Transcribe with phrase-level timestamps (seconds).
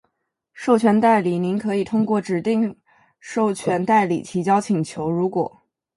[0.51, 1.37] 授权代理。
[1.37, 2.75] 您可以选择通过指定
[3.19, 5.61] 授权代理提交请求，如果：